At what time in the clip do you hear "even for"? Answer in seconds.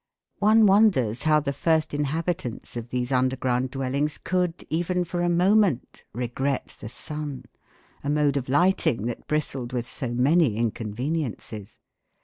4.67-5.21